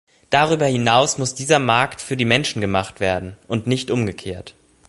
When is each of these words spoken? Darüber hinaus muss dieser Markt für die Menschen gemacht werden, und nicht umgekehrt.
Darüber 0.31 0.65
hinaus 0.65 1.19
muss 1.19 1.35
dieser 1.35 1.59
Markt 1.59 2.01
für 2.01 2.17
die 2.17 2.25
Menschen 2.25 2.59
gemacht 2.59 2.99
werden, 2.99 3.37
und 3.47 3.67
nicht 3.67 3.91
umgekehrt. 3.91 4.55